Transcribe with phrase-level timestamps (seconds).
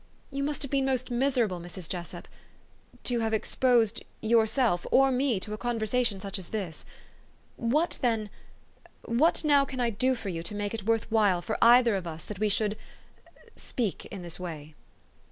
[0.31, 1.87] You must have been most miserable, Mrs.
[1.87, 2.27] Jessup
[3.03, 6.87] to have exposed yourself or me to a conversation euch as this.
[7.55, 8.31] What then
[9.05, 12.07] what now can I do for you to make it worth while for either of
[12.07, 12.77] us that we should
[13.55, 14.73] speak in this way?